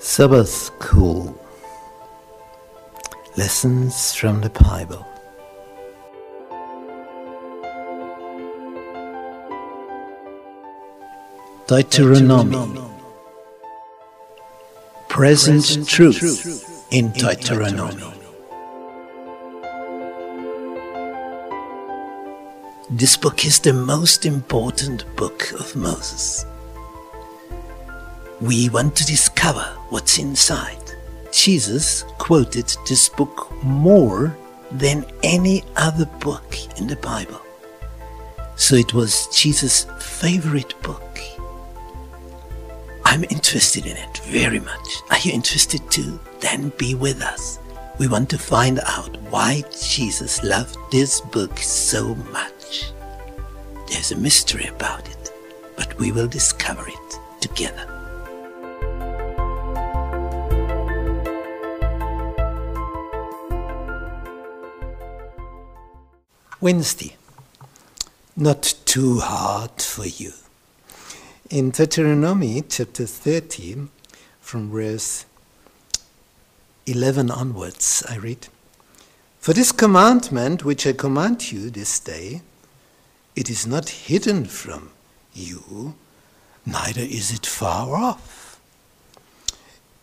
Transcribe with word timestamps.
Sabbath 0.00 0.48
School 0.48 1.36
Lessons 3.36 4.14
from 4.14 4.40
the 4.42 4.50
Bible. 4.50 5.04
Deuteronomy 11.66 12.80
Present 15.08 15.88
Truth 15.88 16.86
in 16.92 17.10
Deuteronomy. 17.10 18.04
This 22.88 23.16
book 23.16 23.44
is 23.44 23.58
the 23.58 23.72
most 23.72 24.24
important 24.24 25.04
book 25.16 25.50
of 25.58 25.74
Moses. 25.74 26.46
We 28.40 28.68
want 28.68 28.94
to 28.96 29.04
discover 29.04 29.64
what's 29.88 30.18
inside. 30.18 30.78
Jesus 31.32 32.04
quoted 32.18 32.72
this 32.88 33.08
book 33.08 33.52
more 33.64 34.36
than 34.70 35.04
any 35.24 35.64
other 35.74 36.06
book 36.20 36.56
in 36.78 36.86
the 36.86 36.96
Bible. 36.96 37.40
So 38.54 38.76
it 38.76 38.94
was 38.94 39.26
Jesus' 39.36 39.86
favorite 39.98 40.80
book. 40.82 41.18
I'm 43.04 43.24
interested 43.24 43.86
in 43.86 43.96
it 43.96 44.18
very 44.18 44.60
much. 44.60 45.02
Are 45.10 45.18
you 45.18 45.32
interested 45.32 45.80
too? 45.90 46.20
Then 46.38 46.72
be 46.78 46.94
with 46.94 47.22
us. 47.22 47.58
We 47.98 48.06
want 48.06 48.30
to 48.30 48.38
find 48.38 48.78
out 48.86 49.16
why 49.30 49.64
Jesus 49.72 50.44
loved 50.44 50.76
this 50.92 51.20
book 51.20 51.58
so 51.58 52.14
much. 52.30 52.92
There's 53.88 54.12
a 54.12 54.16
mystery 54.16 54.66
about 54.66 55.08
it, 55.08 55.32
but 55.76 55.98
we 55.98 56.12
will 56.12 56.28
discover 56.28 56.86
it 56.86 57.18
together. 57.40 57.97
Wednesday. 66.60 67.14
Not 68.36 68.74
too 68.84 69.20
hard 69.20 69.80
for 69.80 70.04
you. 70.04 70.32
In 71.50 71.70
Deuteronomy 71.70 72.64
chapter 72.68 73.06
30, 73.06 73.86
from 74.40 74.70
verse 74.72 75.24
11 76.86 77.30
onwards, 77.30 78.02
I 78.08 78.16
read 78.16 78.48
For 79.38 79.52
this 79.52 79.70
commandment 79.70 80.64
which 80.64 80.84
I 80.84 80.94
command 80.94 81.52
you 81.52 81.70
this 81.70 82.00
day, 82.00 82.42
it 83.36 83.48
is 83.48 83.64
not 83.64 83.88
hidden 83.88 84.44
from 84.46 84.90
you, 85.32 85.94
neither 86.66 87.02
is 87.02 87.32
it 87.32 87.46
far 87.46 87.94
off. 87.94 88.58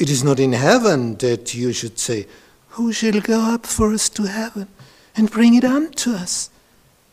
It 0.00 0.10
is 0.10 0.24
not 0.24 0.40
in 0.40 0.54
heaven 0.54 1.14
that 1.18 1.54
you 1.54 1.72
should 1.72 2.00
say, 2.00 2.26
Who 2.70 2.92
shall 2.92 3.20
go 3.20 3.40
up 3.40 3.66
for 3.66 3.92
us 3.92 4.08
to 4.08 4.24
heaven 4.24 4.66
and 5.20 5.30
bring 5.30 5.54
it 5.54 5.64
unto 5.64 6.12
us, 6.12 6.48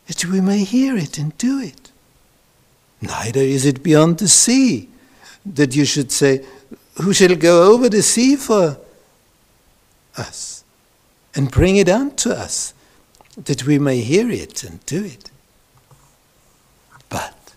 that 0.08 0.24
we 0.24 0.40
may 0.40 0.64
hear 0.64 0.96
it 0.96 1.18
and 1.18 1.38
do 1.38 1.60
it? 1.60 1.92
Neither 3.02 3.42
is 3.42 3.66
it 3.66 3.84
beyond 3.84 4.18
the 4.18 4.30
sea 4.30 4.88
that 5.46 5.76
you 5.76 5.84
should 5.84 6.14
say, 6.14 6.46
Who 7.02 7.12
shall 7.12 7.36
go 7.36 7.74
over 7.74 7.90
the 7.90 8.02
sea 8.02 8.38
for 8.38 8.78
us 10.16 10.64
and 11.36 11.52
bring 11.52 11.76
it 11.76 11.90
unto 11.90 12.30
us, 12.30 12.74
that 13.36 13.66
we 13.66 13.78
may 13.78 14.00
hear 14.00 14.32
it 14.32 14.64
and 14.64 14.84
do 14.86 15.04
it? 15.04 15.30
But, 17.10 17.54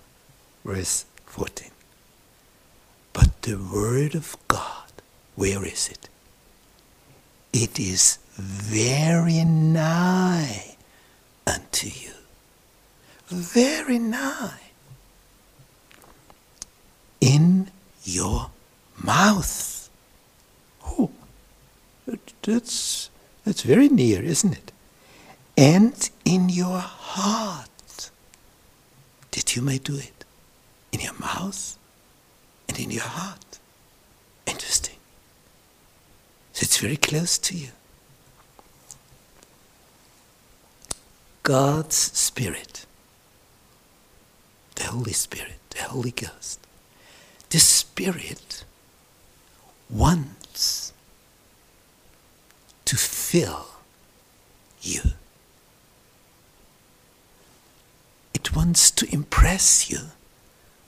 verse 0.64 1.04
14, 1.26 1.70
but 3.12 3.42
the 3.42 3.56
word 3.56 4.16
of 4.16 4.36
God, 4.48 4.90
where 5.36 5.64
is 5.64 5.88
it? 5.88 6.08
It 7.52 7.78
is 7.78 8.18
very 8.40 9.44
nigh 9.44 10.76
unto 11.46 11.88
you. 11.88 12.12
Very 13.30 13.98
nigh 13.98 14.58
in 17.20 17.70
your 18.02 18.50
mouth. 19.02 19.88
Oh, 20.84 21.10
that's, 22.42 23.10
that's 23.44 23.62
very 23.62 23.88
near, 23.88 24.22
isn't 24.22 24.52
it? 24.52 24.72
And 25.56 26.10
in 26.24 26.48
your 26.48 26.78
heart, 26.78 28.10
that 29.30 29.54
you 29.54 29.62
may 29.62 29.78
do 29.78 29.96
it. 29.96 30.24
In 30.92 31.00
your 31.00 31.14
mouth 31.14 31.78
and 32.68 32.78
in 32.80 32.90
your 32.90 33.04
heart. 33.04 33.60
Interesting. 34.46 34.96
So 36.52 36.64
it's 36.64 36.78
very 36.78 36.96
close 36.96 37.38
to 37.38 37.56
you. 37.56 37.68
God's 41.42 41.96
Spirit, 41.96 42.86
the 44.80 44.86
Holy 44.86 45.12
Spirit, 45.12 45.58
the 45.70 45.82
Holy 45.82 46.10
Ghost, 46.10 46.58
the 47.50 47.58
Spirit 47.58 48.64
wants 49.90 50.94
to 52.86 52.96
fill 52.96 53.66
you. 54.80 55.02
It 58.32 58.56
wants 58.56 58.90
to 58.92 59.12
impress 59.12 59.90
you 59.90 59.98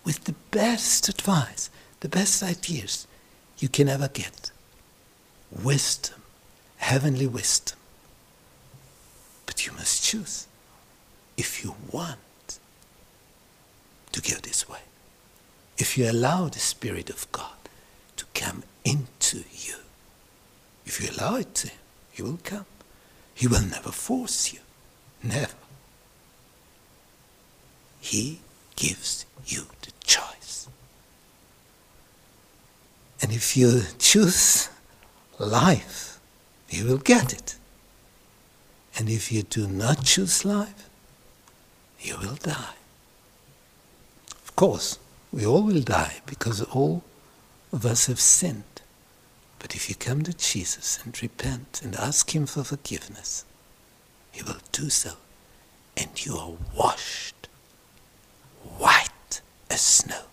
with 0.05 0.25
the 0.25 0.35
best 0.51 1.11
advice, 1.11 1.69
the 2.01 2.09
best 2.09 2.43
ideas 2.43 3.07
you 3.59 3.69
can 3.69 3.91
ever 3.91 4.09
get. 4.09 4.51
Wisdom, 5.51 6.23
heavenly 6.79 7.27
wisdom. 7.27 7.79
But 9.45 9.67
you 9.67 9.73
must 9.73 10.03
choose 10.03 10.47
if 11.37 11.63
you 11.63 11.75
want 11.91 12.19
go 14.22 14.37
this 14.43 14.69
way 14.69 14.81
if 15.78 15.99
you 15.99 16.09
allow 16.09 16.49
the 16.49 16.59
Spirit 16.59 17.10
of 17.10 17.31
God 17.33 17.56
to 18.16 18.25
come 18.34 18.62
into 18.84 19.38
you. 19.53 19.77
If 20.84 21.00
you 21.00 21.09
allow 21.10 21.37
it 21.37 21.55
to, 21.56 21.71
He 22.12 22.22
will 22.22 22.38
come. 22.44 22.66
He 23.34 23.47
will 23.47 23.62
never 23.62 23.91
force 23.91 24.53
you. 24.53 24.61
Never. 25.22 25.55
He 28.00 28.41
gives 28.77 29.27
you 29.47 29.62
the 29.82 29.93
choice. 30.05 30.69
And 33.21 33.32
if 33.32 33.56
you 33.56 33.82
choose 33.99 34.69
life, 35.38 36.21
you 36.69 36.84
will 36.84 36.99
get 36.99 37.32
it. 37.32 37.56
And 38.99 39.09
if 39.09 39.32
you 39.32 39.43
do 39.43 39.66
not 39.66 40.05
choose 40.05 40.44
life, 40.44 40.88
you 42.00 42.16
will 42.19 42.34
die. 42.34 42.75
Of 44.53 44.57
course, 44.57 44.99
we 45.33 45.47
all 45.47 45.63
will 45.63 45.81
die 45.81 46.21
because 46.27 46.61
all 46.61 47.03
of 47.73 47.87
us 47.87 48.05
have 48.05 48.21
sinned. 48.21 48.83
But 49.59 49.75
if 49.75 49.89
you 49.89 49.95
come 49.95 50.23
to 50.25 50.35
Jesus 50.35 50.99
and 51.03 51.21
repent 51.23 51.81
and 51.83 51.97
ask 51.97 52.35
Him 52.35 52.45
for 52.45 52.62
forgiveness, 52.62 53.47
He 54.31 54.43
will 54.43 54.59
do 54.71 54.91
so, 54.91 55.12
and 55.97 56.11
you 56.27 56.37
are 56.37 56.53
washed 56.77 57.49
white 58.77 59.41
as 59.71 59.81
snow. 59.81 60.25